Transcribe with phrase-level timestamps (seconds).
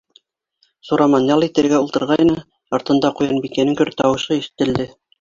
[0.89, 2.39] Сураман ял итергә ултырғайны,
[2.81, 4.95] артында Ҡуянбикәнең көр тауышы ишетелде.